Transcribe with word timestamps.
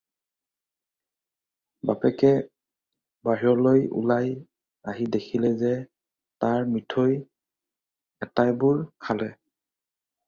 বাপেকে 1.89 2.31
বাহিৰলৈ 3.29 3.83
ওলাই 3.99 4.31
আহি 4.93 5.07
দেখিলে 5.17 5.51
যে 5.61 5.75
তাৰ 6.45 6.67
মিঠৈ 6.73 7.17
এটাইবোৰ 8.29 8.85
খালে। 9.09 9.33